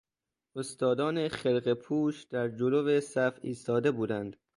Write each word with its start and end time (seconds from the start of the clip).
استادان 0.55 1.27
خرقه 1.29 1.73
پوش 1.73 2.23
در 2.23 2.47
جلو 2.49 2.99
صف 3.01 3.37
ایستاده 3.41 3.91
بودند. 3.91 4.35